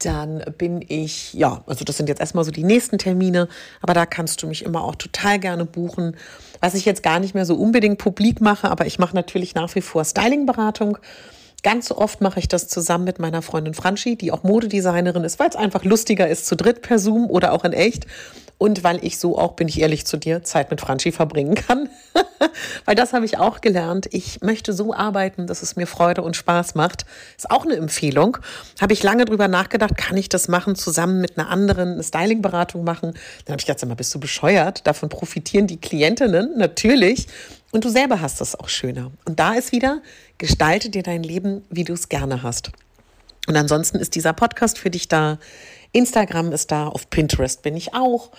Dann 0.00 0.44
bin 0.58 0.84
ich, 0.86 1.32
ja, 1.32 1.64
also 1.66 1.84
das 1.84 1.96
sind 1.96 2.08
jetzt 2.08 2.20
erstmal 2.20 2.44
so 2.44 2.50
die 2.50 2.64
nächsten 2.64 2.98
Termine, 2.98 3.48
aber 3.80 3.94
da 3.94 4.04
kannst 4.04 4.42
du 4.42 4.46
mich 4.46 4.64
immer 4.64 4.84
auch 4.84 4.94
total 4.94 5.38
gerne 5.38 5.64
buchen. 5.64 6.16
Was 6.60 6.74
ich 6.74 6.84
jetzt 6.84 7.02
gar 7.02 7.18
nicht 7.18 7.34
mehr 7.34 7.46
so 7.46 7.54
unbedingt 7.54 7.98
publik 7.98 8.40
mache, 8.40 8.70
aber 8.70 8.86
ich 8.86 8.98
mache 8.98 9.14
natürlich 9.14 9.54
nach 9.54 9.74
wie 9.74 9.80
vor 9.80 10.04
Styling-Beratung. 10.04 10.98
Ganz 11.66 11.86
so 11.88 11.98
oft 11.98 12.20
mache 12.20 12.38
ich 12.38 12.46
das 12.46 12.68
zusammen 12.68 13.02
mit 13.02 13.18
meiner 13.18 13.42
Freundin 13.42 13.74
Franchi, 13.74 14.14
die 14.14 14.30
auch 14.30 14.44
Modedesignerin 14.44 15.24
ist, 15.24 15.40
weil 15.40 15.48
es 15.48 15.56
einfach 15.56 15.82
lustiger 15.82 16.28
ist, 16.28 16.46
zu 16.46 16.54
dritt 16.54 16.80
per 16.80 17.00
Zoom 17.00 17.28
oder 17.28 17.52
auch 17.52 17.64
in 17.64 17.72
echt 17.72 18.06
und 18.56 18.84
weil 18.84 19.04
ich 19.04 19.18
so 19.18 19.36
auch, 19.36 19.54
bin 19.54 19.68
ich 19.68 19.80
ehrlich 19.80 20.06
zu 20.06 20.16
dir, 20.16 20.42
Zeit 20.42 20.70
mit 20.70 20.80
Franchi 20.80 21.12
verbringen 21.12 21.54
kann. 21.54 21.88
weil 22.84 22.94
das 22.94 23.12
habe 23.12 23.24
ich 23.24 23.38
auch 23.38 23.60
gelernt. 23.60 24.06
Ich 24.12 24.40
möchte 24.40 24.72
so 24.72 24.94
arbeiten, 24.94 25.46
dass 25.46 25.62
es 25.62 25.76
mir 25.76 25.86
Freude 25.86 26.22
und 26.22 26.36
Spaß 26.36 26.74
macht. 26.74 27.04
Ist 27.36 27.50
auch 27.50 27.64
eine 27.64 27.74
Empfehlung. 27.74 28.38
Habe 28.80 28.92
ich 28.92 29.02
lange 29.02 29.24
drüber 29.24 29.48
nachgedacht, 29.48 29.96
kann 29.96 30.16
ich 30.16 30.28
das 30.28 30.48
machen, 30.48 30.74
zusammen 30.74 31.20
mit 31.20 31.36
einer 31.36 31.50
anderen 31.50 31.94
eine 31.94 32.02
Stylingberatung 32.02 32.82
machen? 32.84 33.12
Dann 33.44 33.52
habe 33.52 33.60
ich 33.60 33.66
gedacht, 33.66 33.80
sag 33.80 33.88
mal, 33.88 33.94
bist 33.94 34.14
du 34.14 34.20
bescheuert? 34.20 34.86
Davon 34.86 35.08
profitieren 35.08 35.66
die 35.66 35.80
Klientinnen 35.80 36.56
natürlich. 36.56 37.26
Und 37.72 37.84
du 37.84 37.88
selber 37.88 38.20
hast 38.20 38.40
es 38.40 38.58
auch 38.58 38.68
schöner. 38.68 39.10
Und 39.24 39.38
da 39.38 39.54
ist 39.54 39.72
wieder, 39.72 40.00
gestalte 40.38 40.88
dir 40.88 41.02
dein 41.02 41.22
Leben, 41.22 41.64
wie 41.70 41.84
du 41.84 41.92
es 41.92 42.08
gerne 42.08 42.42
hast. 42.42 42.70
Und 43.46 43.56
ansonsten 43.56 43.98
ist 43.98 44.14
dieser 44.14 44.32
Podcast 44.32 44.78
für 44.78 44.90
dich 44.90 45.08
da. 45.08 45.38
Instagram 45.92 46.52
ist 46.52 46.72
da, 46.72 46.88
auf 46.88 47.10
Pinterest 47.10 47.62
bin 47.62 47.76
ich 47.76 47.94
auch. 47.94 48.30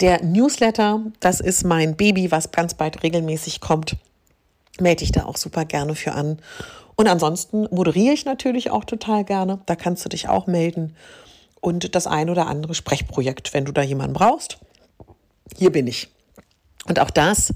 Der 0.00 0.22
Newsletter, 0.22 1.00
das 1.20 1.40
ist 1.40 1.64
mein 1.64 1.96
Baby, 1.96 2.30
was 2.30 2.52
ganz 2.52 2.74
bald 2.74 3.02
regelmäßig 3.02 3.60
kommt. 3.60 3.96
Melde 4.80 5.04
ich 5.04 5.12
da 5.12 5.24
auch 5.24 5.36
super 5.36 5.64
gerne 5.64 5.94
für 5.94 6.12
an. 6.12 6.38
Und 6.96 7.08
ansonsten 7.08 7.66
moderiere 7.70 8.14
ich 8.14 8.24
natürlich 8.24 8.70
auch 8.70 8.84
total 8.84 9.24
gerne. 9.24 9.60
Da 9.66 9.76
kannst 9.76 10.04
du 10.04 10.08
dich 10.08 10.28
auch 10.28 10.46
melden. 10.46 10.96
Und 11.60 11.94
das 11.94 12.06
ein 12.06 12.30
oder 12.30 12.46
andere 12.46 12.74
Sprechprojekt, 12.74 13.54
wenn 13.54 13.64
du 13.64 13.72
da 13.72 13.82
jemanden 13.82 14.14
brauchst. 14.14 14.58
Hier 15.56 15.70
bin 15.70 15.86
ich. 15.86 16.08
Und 16.86 16.98
auch 16.98 17.10
das 17.10 17.52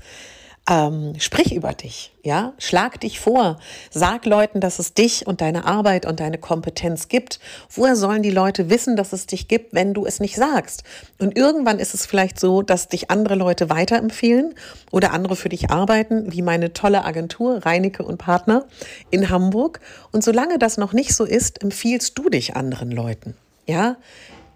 ähm, 0.68 1.14
sprich 1.18 1.54
über 1.54 1.73
dich, 1.73 2.12
ja, 2.23 2.52
schlag 2.58 3.00
dich 3.00 3.20
vor, 3.20 3.58
sag 3.90 4.26
Leuten, 4.26 4.61
dass 4.61 4.80
es 4.80 4.94
dich 4.94 5.26
und 5.26 5.40
deine 5.40 5.64
Arbeit 5.64 6.06
und 6.06 6.18
deine 6.18 6.38
Kompetenz 6.38 7.06
gibt. 7.06 7.38
Woher 7.70 7.94
sollen 7.94 8.23
die 8.23 8.32
Leute 8.32 8.68
wissen, 8.68 8.96
dass 8.96 9.12
es 9.12 9.26
dich 9.26 9.46
gibt, 9.46 9.75
wenn 9.75 9.94
du 9.94 10.06
es 10.06 10.18
nicht 10.18 10.35
sagst? 10.35 10.82
Und 11.20 11.38
irgendwann 11.38 11.78
ist 11.78 11.94
es 11.94 12.04
vielleicht 12.04 12.40
so, 12.40 12.62
dass 12.62 12.88
dich 12.88 13.11
andere 13.11 13.37
Leute 13.37 13.70
weiterempfehlen 13.70 14.54
oder 14.90 15.12
andere 15.12 15.37
für 15.37 15.49
dich 15.49 15.70
arbeiten, 15.70 16.32
wie 16.32 16.42
meine 16.42 16.73
tolle 16.73 17.04
Agentur 17.04 17.64
Reinecke 17.64 18.02
und 18.02 18.18
Partner 18.18 18.66
in 19.11 19.30
Hamburg. 19.30 19.80
Und 20.11 20.25
solange 20.25 20.58
das 20.58 20.78
noch 20.78 20.92
nicht 20.92 21.14
so 21.14 21.25
ist, 21.25 21.62
empfiehlst 21.62 22.18
du 22.18 22.28
dich 22.28 22.56
anderen 22.56 22.90
Leuten. 22.90 23.37
Ja, 23.66 23.96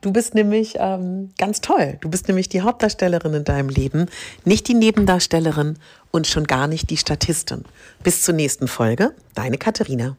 Du 0.00 0.12
bist 0.12 0.34
nämlich 0.34 0.76
ähm, 0.78 1.30
ganz 1.38 1.60
toll. 1.60 1.98
Du 2.00 2.08
bist 2.08 2.26
nämlich 2.26 2.48
die 2.48 2.62
Hauptdarstellerin 2.62 3.34
in 3.34 3.44
deinem 3.44 3.68
Leben, 3.68 4.06
nicht 4.44 4.66
die 4.68 4.74
Nebendarstellerin 4.74 5.78
und 6.10 6.26
schon 6.26 6.44
gar 6.44 6.66
nicht 6.66 6.90
die 6.90 6.96
Statistin. 6.96 7.64
Bis 8.02 8.22
zur 8.22 8.34
nächsten 8.34 8.68
Folge, 8.68 9.14
deine 9.34 9.58
Katharina. 9.58 10.16